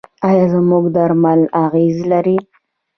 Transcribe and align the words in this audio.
آیا 0.27 0.45
زموږ 0.53 0.83
درمل 0.95 1.41
اغیز 1.65 1.97
لري؟ 2.11 2.37